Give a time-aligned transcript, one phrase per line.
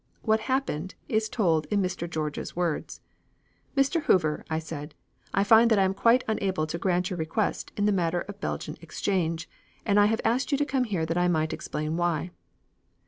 [0.23, 2.09] What happened is told in Mr.
[2.09, 3.01] George's words:
[3.77, 4.01] "'Mr.
[4.05, 4.95] Hoover,' I said,
[5.31, 8.77] 'I find I am quite unable to grant your request in the matter of Belgian
[8.81, 9.47] exchange,
[9.85, 12.31] and I have asked you to come here that I might explain why.'